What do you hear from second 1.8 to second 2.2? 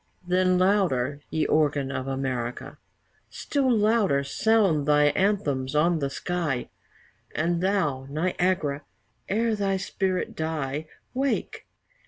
of